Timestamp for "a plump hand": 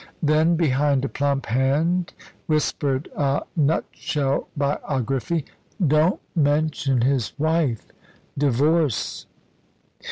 1.05-2.13